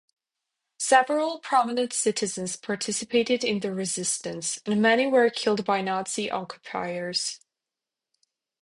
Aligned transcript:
Several 0.79 1.37
prominent 1.37 1.93
citizens 1.93 2.55
participated 2.55 3.43
in 3.43 3.59
the 3.59 3.71
resistance, 3.71 4.59
and 4.65 4.81
many 4.81 5.05
were 5.05 5.29
killed 5.29 5.63
by 5.63 5.81
Nazi 5.81 6.31
occupiers. 6.31 7.39